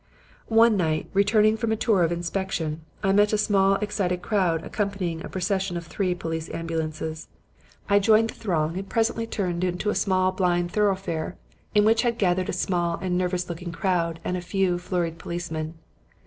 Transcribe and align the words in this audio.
"One 0.47 0.77
night, 0.77 1.11
returning 1.13 1.57
from 1.57 1.71
a 1.71 1.75
tour 1.75 2.01
of 2.01 2.11
inspection, 2.11 2.81
I 3.03 3.11
met 3.11 3.33
a 3.33 3.37
small 3.37 3.75
excited 3.75 4.23
crowd 4.23 4.63
accompanying 4.63 5.23
a 5.23 5.29
procession 5.29 5.77
of 5.77 5.85
three 5.85 6.15
police 6.15 6.49
ambulances. 6.49 7.27
I 7.87 7.99
joined 7.99 8.31
the 8.31 8.33
throng 8.33 8.79
and 8.79 8.89
presently 8.89 9.27
turned 9.27 9.63
into 9.63 9.91
a 9.91 9.93
small 9.93 10.31
blind 10.31 10.71
thoroughfare 10.71 11.37
in 11.75 11.85
which 11.85 12.01
had 12.01 12.17
gathered 12.17 12.49
a 12.49 12.51
small 12.51 12.97
and 12.99 13.15
nervous 13.15 13.47
looking 13.47 13.71
crowd 13.71 14.19
and 14.25 14.35
a 14.35 14.41
few 14.41 14.79
flurried 14.79 15.19
policemen. 15.19 15.75